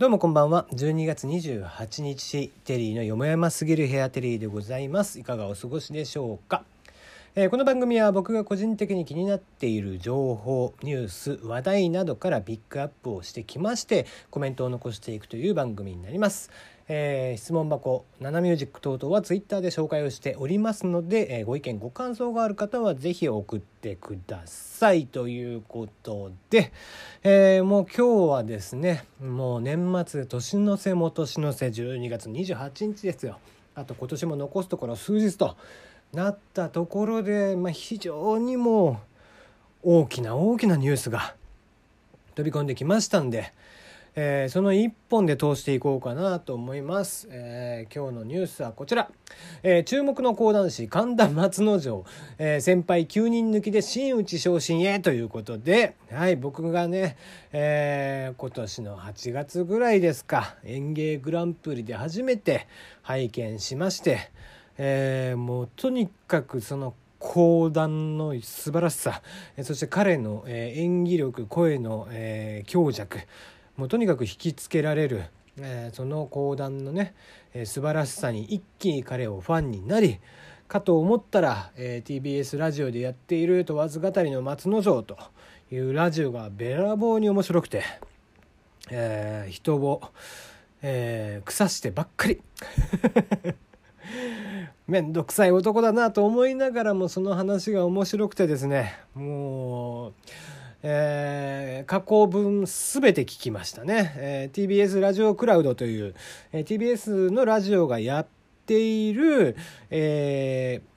[0.00, 0.66] どうもこんばんは。
[0.72, 5.20] 12月28日テリーのよもやますぎるヘアテリーでございます。
[5.20, 6.64] いかがお過ごしでしょうか、
[7.34, 16.50] えーこの番組は僕が個人的に気になっている情報ニュース話題などからピックアップをしてきましてコメントを残していくという番組になります。
[16.92, 25.06] えー質問箱「ナナミュージック」等々はツイッターで紹介をしておりますので、えーご意見ご感想がある方はぜひ送ってください。
[25.06, 26.72] ということで、
[27.22, 33.38] えーもう今日はですねもう年末年の瀬も年の瀬12月28日ですよ。
[33.76, 35.56] あと今年も残すところ数日と
[36.12, 39.00] なったところで、まあ、非常にも
[39.84, 41.36] う大きな大きなニュースが
[42.34, 43.52] 飛び込んできましたんで、
[44.14, 49.10] えーその一本で通していこうかなと思います、えー今日のニュースはこちら、
[49.62, 52.04] えー注目の講談師神田松之丞、
[52.38, 57.16] え先輩9人抜きで真打ち昇進へということで、はい、僕がね、
[57.52, 60.56] え今年の8月ぐらいですか。
[60.64, 62.66] 演芸グランプリで初めて
[63.02, 64.30] 拝見しまして、
[64.78, 69.22] えもうとにかくその講談の素晴らしさ。
[69.62, 72.08] そして彼の、演技力声の、
[72.66, 73.20] 強弱。
[73.76, 75.24] もうとにかく引きつけられる、
[75.58, 77.14] えーその講談のね、
[77.54, 80.20] えー素晴らしさに一気に彼をファンになり
[80.68, 85.16] かと思ったら、えー TBS ラジオでやっている「問わず語りの松之丞」と
[85.70, 87.82] いうラジオがべらぼうに面白くて、
[88.90, 90.02] えー人を、
[90.82, 92.40] えー腐してばっかり。
[94.86, 100.12] めんどくさい男だなと思いながらもその話が面白くてですねもう、
[100.82, 106.14] えー過去分全て聞きましたね、えー TBS ラジオクラウドという、
[106.52, 108.26] えー TBS のラジオがやっ
[108.66, 109.56] ている、
[109.90, 110.90] えー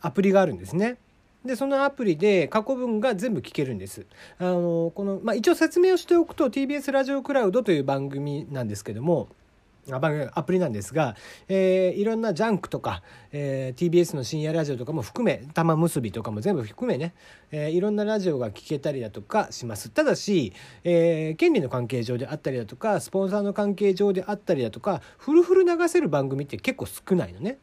[0.00, 0.98] アプリがあるんですね。
[1.44, 4.06] でそのアプリで過去文が全部聞けるんです。
[4.38, 9.28] あのこのまあ、一応説明をしておくと TBS ラジオクラウドという番組なんですけども
[9.90, 11.16] アプリなんですが、
[11.48, 17.14] えーいろんなジャンクとか、えー TBS の深夜ラジオとかも含め玉結びとかも全部含めね、
[17.50, 19.88] えーいろんなラジオが聞けたりだとかします。
[19.88, 20.52] ただし、
[20.84, 27.58] えー権利の関係上であったりだとかスポンサーの関係上であったりだとかフルフル流せる番組って結構少ないのね。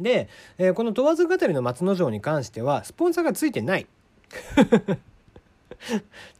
[0.00, 0.28] で、
[0.58, 3.86] えこの問わず語りの松之丞に関してはスポンサーがついてない。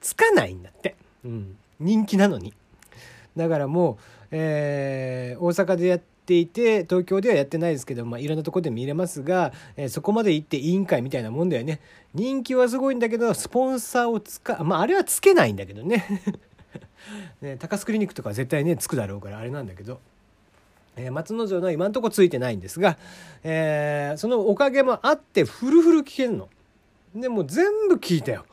[0.00, 2.52] つかないんだって、うん、人気なのに。
[3.36, 3.96] だからもう、
[4.36, 11.80] えー大阪でやっていて東京ではやってないですけど、まあ、いろんなとこで見れますが、えーそこまで行って委員会みたいなもんだよね
[12.14, 16.04] 人気はすごいんだけどスポンサーをつかまああれはつけないんだけどね
[17.40, 20.00] ね高須クリニックとかは絶対ねつくだろうからあれなんだけど。
[20.96, 22.96] えー松之丞の今んとこついてないんですが、
[23.42, 26.48] えーそのおかげもあってフルフル聞けるの。
[27.16, 28.46] でも全部聞いたよ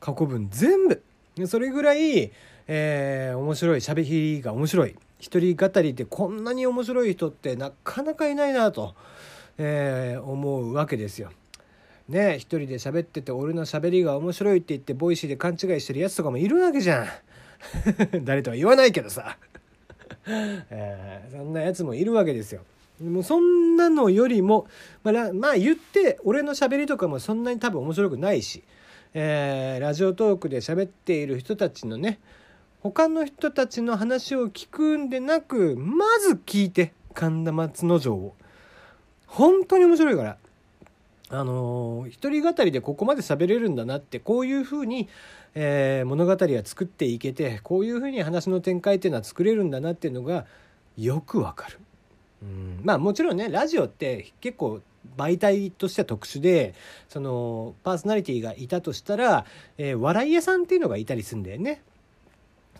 [0.00, 1.02] 過去文全部
[1.46, 2.32] それぐらい、
[2.68, 8.94] えー面白い喋りが面白い一人語りでこんなに面白い人ってなかなかいないなと、
[9.58, 11.30] えー思うわけですよ。
[12.08, 17.06] ね一人で喋ってて俺の喋りが面白いって言ってボイシーで勘違いしてるやつとかもいるわけじゃん。
[18.24, 19.38] 誰とは言わないけどさ。
[20.70, 22.62] えーそんなやつもいるわけですよ。
[23.02, 24.66] もうそんなのよりも、
[25.04, 28.62] まあ、まあ言って俺の喋りとかもそんなに多分面白くないし、
[29.14, 32.18] えーラジオトークで喋っている人たちのね
[32.90, 38.34] 他の人たちの話を聞くんでなくまず聞いて神田松之丞を
[39.26, 40.36] 本当に面白いから
[41.30, 45.08] あのー一人語りでここまで喋れるんだなってこういうふうに、
[45.56, 50.46] えー物語は作っていけてこういうふうに話の展開っていうのは作れるんだなっていうのが
[50.96, 51.80] よくわかる。
[52.42, 54.80] うんまあもちろんねラジオって結構
[55.16, 56.74] 媒体としては特殊で
[57.08, 59.44] そのパーソナリティがいたとしたら、
[59.76, 61.82] えー笑い屋さんっていうのがいたりするんだよね。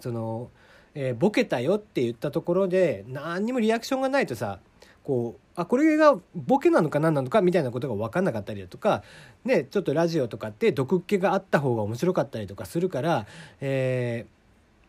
[0.00, 0.50] その、
[0.94, 4.60] えーボケたよって言ったところで何にもリアクションがないとさ
[5.04, 9.02] こうあこれがボケなのか何なのかみたいなことが分かんなかったりだとか、
[9.44, 13.26] ね、ちょっとラジオとかって毒っ気があった方が面白かったりとかするから、
[13.60, 14.36] えー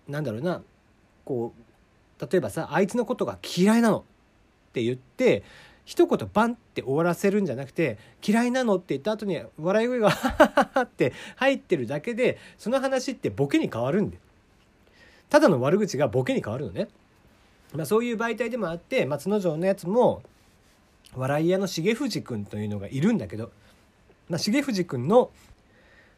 [0.08, 0.62] なんだろうな
[1.26, 4.00] こう例えばさあいつのことが嫌いなの
[4.70, 5.44] って言って
[5.86, 14.18] 一言バンって終わらせるんじゃなくて嫌いなのって言った後に笑い声が ハハハハって入ってるだけでその話ってボケに変わるんで
[15.30, 16.88] ただの悪口がボケに変わるのね。
[17.74, 20.22] まあ、そういう媒体でもあって松之丞のやつも
[21.16, 23.52] 笑い屋の重藤君というのがいるんだけど、
[24.30, 25.32] まあ、重藤君の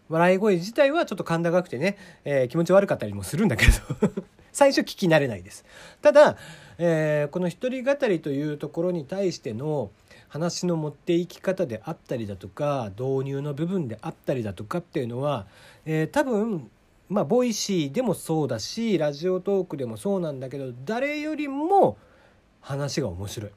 [0.09, 3.71] 笑い声自体はちょっと甲高くてね、えー気持ち悪かったりもするんだけど
[4.51, 5.63] 最初聞き慣れないです。
[6.01, 6.37] ただ、
[6.79, 9.91] えーこの一人語りというところに対しての
[10.27, 15.45] 話の持っていき方であったりだとか導入の部分であったりだとかっていうのは、
[15.85, 16.69] えー多分
[17.09, 21.97] まあボイシーでもそうだしラジオトークでもそうなんだけど誰よりも
[22.61, 23.51] 話が面白い。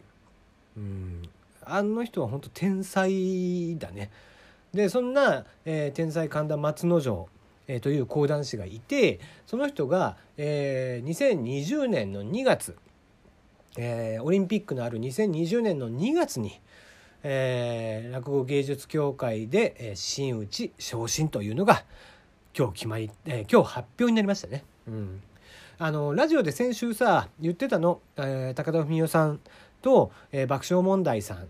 [0.78, 1.22] うん
[1.64, 4.10] あの人は本当天才だね。
[4.72, 7.28] でそんな、えー、天才神田松之丞、
[7.68, 12.76] えー、という講談師がいてその人が、えー、2020年の2月、
[13.76, 16.58] えー、オリンピックのある2020年の2月に、
[17.22, 21.84] えー、落語芸術協会で、えー、真打昇進というのが
[22.56, 24.64] 今日決まり、えー、今日発表になりましたね。
[24.86, 25.22] うん
[25.78, 29.40] あのラジオで先週さ言ってたの、えー、高田文夫さん
[29.80, 31.48] と、えー、爆笑問題さん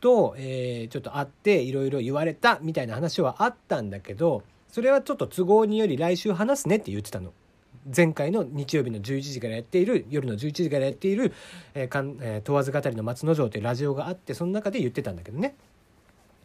[0.00, 7.32] と、えー、ちょっと会っていろいろ言われたみたいな話はあったんだけどそれはちょっと都合により来週話すねって言ってたの。
[7.96, 11.32] 前回の日曜日の11時からやっている夜の11時からやっている
[11.74, 15.56] 「えーかんえー、問わず語りの松之丞」というラジオがあってその中で言ってたんだけどね。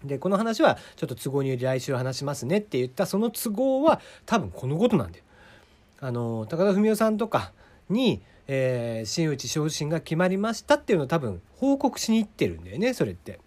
[0.08, 5.24] でこの話はちょっと都合により来週話しますねって言ったその都合は多分このことなんだよ。
[6.02, 7.52] あの高田文夫さんとか
[7.90, 13.40] に、えー、真打ち昇進が決まりましたっていうのを多分報告しに行ってるんだよねそれって。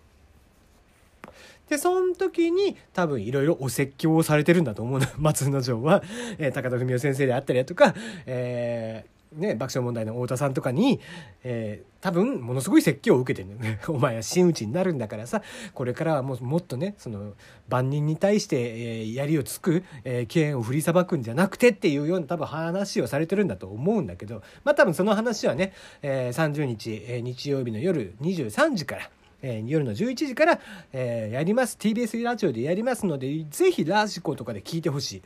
[1.69, 6.03] でその時に多分いろいろお説教をされてるんだと思うの松之丞は、
[6.39, 7.95] えー、高田文夫先生であったりだとか、
[8.27, 11.01] えーね、爆笑問題の太田さんとかに、
[11.45, 15.43] えー、多分ものすごい説教を受けてるね お前は真打ちになるんだからさ。
[15.75, 17.35] これからはももっとねその
[17.69, 25.73] 万人に対して、えー、槍をつく、えー、剣を振りさばくんじゃなくてっていうような多分話をされてるんだと思うんだけどまあ多分その話はね、
[26.03, 29.11] えー、30日、えー、日曜日の夜23時から
[29.43, 30.61] えー、夜の11時から、
[30.93, 35.23] えー、やります TBS ラジオでやりますのでぜひラジコとかで聞いてほしい、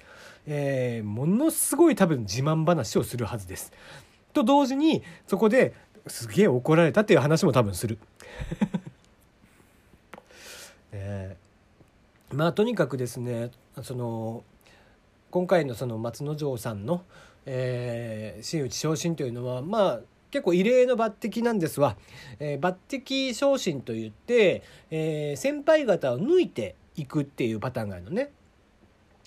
[0.46, 3.72] えー、ものすごい多分自慢話をするはずです。
[4.32, 5.74] と同時にそこで
[6.06, 7.98] すげえ怒られたっていう話も多分する。
[10.92, 13.50] えー、まあとにかくですね
[13.82, 14.44] その
[15.30, 17.04] 今回のその松之丞さんの、
[17.46, 20.00] えー、真打ち昇進というのはまあ
[20.32, 21.96] 結構異例の抜擢なんですわ、
[22.40, 28.30] えー、抜擢昇進といって、えー、先輩方を抜いていくっていうパターンがあるのね。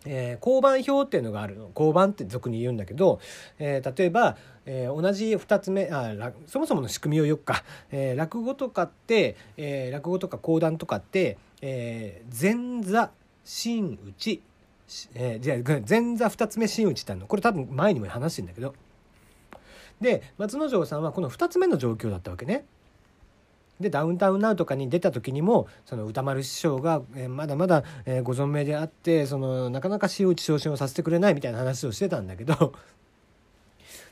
[0.08, 1.70] えー、交番表っていうのがあるの。
[1.76, 3.20] 交番って俗に言うんだけど、
[3.60, 13.12] えー、例えば、えー、同じ2つ目あそもそもの仕組みを言うか、えー、落語とかって、えー、落語とか講談とかって、えー、前座
[13.44, 14.42] 真打ち、
[15.14, 17.28] えー、じゃあ前座2つ目真打ちってあるの。
[17.28, 18.74] これ多分前にも話してんだけど。
[20.02, 22.66] で松之丞さんはこの2つ目の状況だったわけね。
[23.80, 32.74] でダウンタウンナウとかに出た時にもその歌丸師匠が、え、まだまだ、え、ご存命であってそのなかなか真打ち昇進をさせてくれないみたいな話をしてたんだけど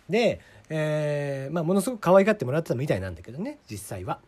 [0.09, 4.19] で、えーまあ、ものすごく可愛がってもらってたみたいなんだけどね実際は。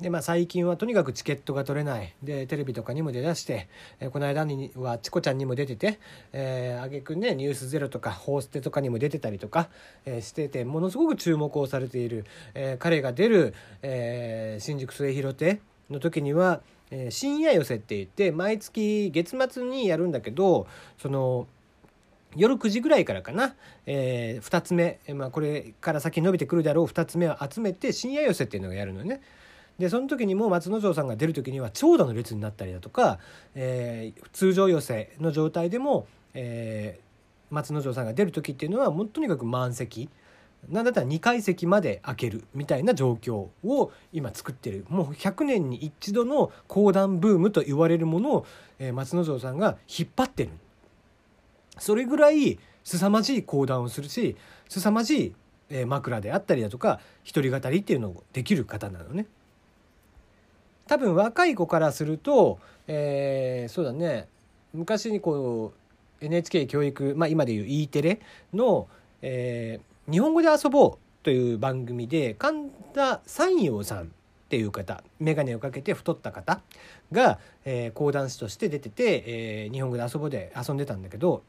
[0.00, 2.14] でまあ、最近はとにかくチケットが取れない。
[2.22, 3.68] でテレビとかにも出だして、
[3.98, 5.98] え、この間にはチコちゃんにも出てて、
[6.32, 9.68] えー、挙句ね「ニュースゼロとか「報ステ」とかにも出てたりとか、
[10.06, 15.60] えー、しててものすごく注目をされている、えー、彼が出る、え、新宿末広亭
[15.90, 16.60] の時には、
[16.92, 21.48] え、深夜寄せって言って毎月月末にやるんだけどその
[22.36, 29.20] 夜9時ぐらいからかな、え、2つ目、まあ、これから先伸びてくるであろう2つ目を集めて深夜寄せっていうのがやるのね。
[29.78, 33.18] でその時にも松之丞さんが出る時には長蛇の列になったりだとか、
[33.54, 40.08] えー、通常寄せの状態でも、えー、松之丞さんが出る時っていうのはもうとにかく満席。
[40.68, 44.84] なんだったら2階席まで開けるみたいな状況を今作ってる。
[44.88, 48.46] もう100年に一度の講談ブームと言われるものを、
[48.80, 50.50] えー、松之丞さんが引っ張ってる。
[51.78, 54.36] それぐらい凄まじい講談をするし
[54.68, 55.26] 凄まじ
[55.70, 59.26] い、枕であったりだとか一人語りっていうのをできる方なのね。
[60.88, 64.26] 多分若い子からすると、えー、そうだね
[64.74, 65.72] 昔にこ
[66.20, 68.20] う NHK 教育、まあ、今でいう E テレ
[68.52, 68.88] の、
[69.22, 74.06] えー「日本語で遊ぼう」という番組で神田山陽さんっ
[74.48, 76.62] ていう方眼鏡をかけて太った方
[77.12, 81.42] が、えー、講談師として出てて、えー、日本語で遊ぼうで遊んでたんだけど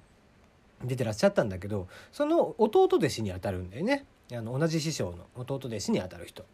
[0.84, 6.46] 出てらっしゃったんだけどその弟弟子にあたるんだよねあの同じ師匠の弟弟子にあたる人。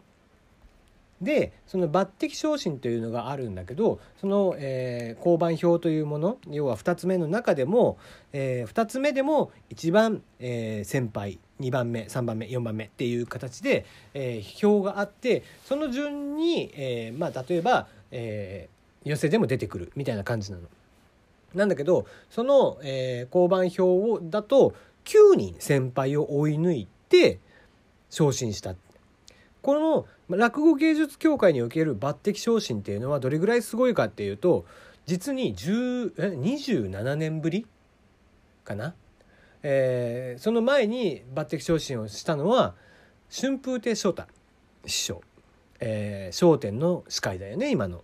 [1.22, 7.98] でその抜擢昇進というのがあるんだけどその、えー、交番表というもの要は2つ目の中でも、
[8.34, 20.64] えー、2つ目でも一番、えー、先輩2番目3番目4番目っていう形で、えー、表があってその順に、えーまあ、例えば、えー、寄せでも出てくるみたいな感じなの。
[21.54, 24.74] なんだけどその、えー、交番表をだと
[25.06, 27.40] 9人先輩を追い抜いて
[28.10, 28.76] 昇進した
[29.62, 34.66] この落語芸術協会における抜擢昇進っていうのはどれぐらいすごいかっていうと
[35.06, 37.68] 実に10え27年ぶり
[38.64, 38.96] かな、
[39.62, 42.74] えー、その前に抜擢昇進をしたのは
[43.30, 44.26] 春風亭昇太
[44.86, 45.22] 師匠
[45.80, 48.04] 『えー、笑点』の司会だよね今の。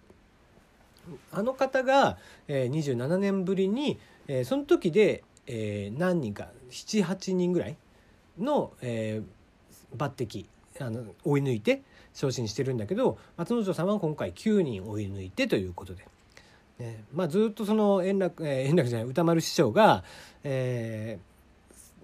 [1.31, 7.77] あの方が、えー、27年ぶりに、えー、その時で、えー、何人か78人ぐらい
[8.37, 10.45] の、えー、抜擢
[10.79, 11.81] あの追い抜いて
[12.13, 16.05] 昇進してるんだけど松之丞さんは今回9人追い抜いてということで、
[16.79, 20.03] ねまあ、ずっとその円楽、えー、円楽じゃない歌丸師匠が、
[20.43, 21.19] え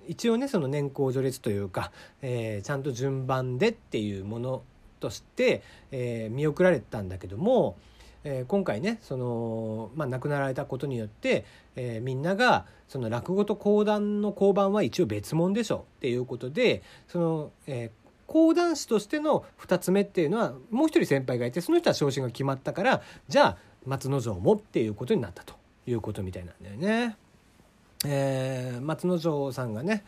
[0.08, 4.64] ー、一応ねその年功序列というか、えー、ちゃんと順番でっていうもの
[5.00, 5.62] として、
[5.92, 7.78] えー、見送られたんだけども、
[8.24, 11.46] えー、今回ねその、まあ、亡くなられたことによって、
[11.76, 25.56] えー、みんながその落語と講談の講番は一応別物でしょっていうことでその、えー、講談師としての2つ目っていうのはもう一人先輩がいてその人は昇進が決まったからじゃあ松之丞もっていうことになったと
[25.88, 27.18] いうことみたいなんだよね。
[28.06, 30.04] えー、松之丞さんがね、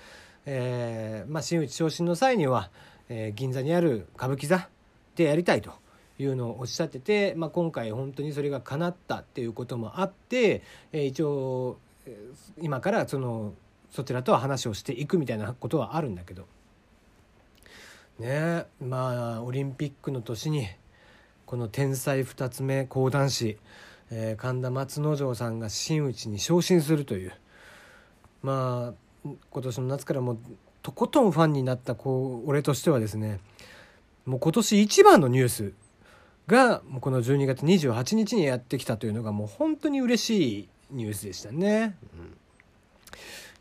[0.46, 2.70] えーまあ、真打昇進の際には、
[3.08, 4.70] えー、銀座にある歌舞伎座
[5.16, 5.72] でやりたいと
[6.20, 10.62] いうのをおっしゃってて、まあ、今回本当にそれが叶ったっていうこともあって、
[10.92, 11.78] えー、一応
[12.62, 13.54] 今からその
[13.92, 16.46] そちらとは話をしていくみたいなことはあるんだけど
[18.20, 20.68] ねまあオリンピックの年に
[21.46, 23.58] この天才2つ目講談師、
[24.12, 27.34] えー、神田松之丞さんが真打ちに昇進するという
[28.44, 30.40] まあ今年の夏からもう
[30.82, 33.40] とことんファンになったこう俺としてはですね
[34.26, 35.74] もう今年一番のニュース
[36.48, 41.96] がこの12月28日にやってきたというのがもう本当に嬉しいニュースでしたね。
[42.14, 42.29] うん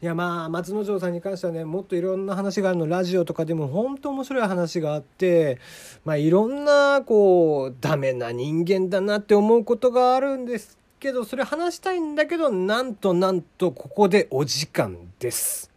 [0.01, 5.59] いやまあ松之丞さんに関してはねもっといろんな話があるのラジオとかでも本当面白い話があって
[6.05, 15.68] まあいろんなこうダメな人間だなって思うことがあるんですけどそれ話したいんだけどなんとなんとここでお時間です。